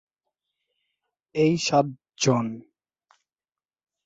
এই 1.35 1.53
সাতজন। 1.57 2.45